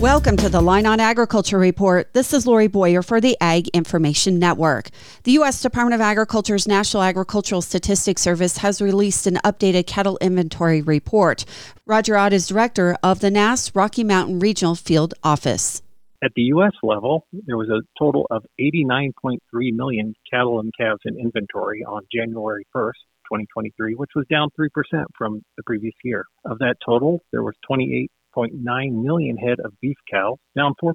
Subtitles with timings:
[0.00, 2.10] Welcome to the Line on Agriculture Report.
[2.14, 4.88] This is Lori Boyer for the Ag Information Network.
[5.24, 5.60] The U.S.
[5.60, 11.44] Department of Agriculture's National Agricultural Statistics Service has released an updated cattle inventory report.
[11.84, 15.82] Roger Ott is director of the NASS Rocky Mountain Regional Field Office.
[16.24, 16.72] At the U.S.
[16.82, 19.36] level, there was a total of 89.3
[19.74, 24.70] million cattle and calves in inventory on January 1st, 2023, which was down 3%
[25.18, 26.24] from the previous year.
[26.46, 28.10] Of that total, there was 28
[28.48, 30.92] 9.9 million head of beef cows, down 4%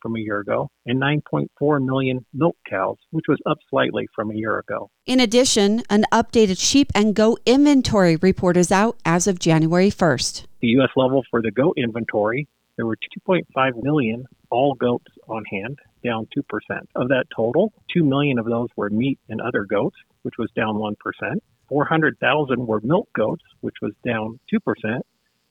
[0.00, 4.34] from a year ago, and 9.4 million milk cows, which was up slightly from a
[4.34, 4.90] year ago.
[5.06, 10.44] In addition, an updated sheep and goat inventory report is out as of January 1st.
[10.60, 10.90] The U.S.
[10.96, 12.96] level for the goat inventory, there were
[13.28, 16.42] 2.5 million all goats on hand, down 2%.
[16.94, 20.76] Of that total, 2 million of those were meat and other goats, which was down
[20.76, 20.94] 1%.
[21.68, 25.00] 400,000 were milk goats, which was down 2%,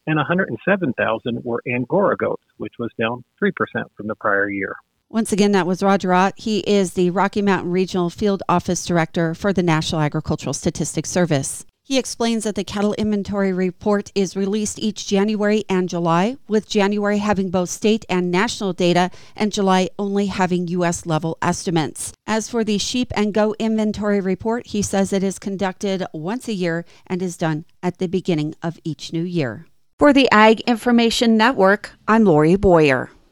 [0.07, 3.51] and 107,000 were Angora goats, which was down 3%
[3.95, 4.75] from the prior year.
[5.09, 6.33] Once again, that was Roger Ott.
[6.37, 11.65] He is the Rocky Mountain Regional Field Office Director for the National Agricultural Statistics Service.
[11.83, 17.17] He explains that the cattle inventory report is released each January and July, with January
[17.17, 21.05] having both state and national data and July only having U.S.
[21.05, 22.13] level estimates.
[22.25, 26.53] As for the sheep and goat inventory report, he says it is conducted once a
[26.53, 29.65] year and is done at the beginning of each new year.
[30.01, 33.11] For the Ag Information Network, I'm Lori Boyer.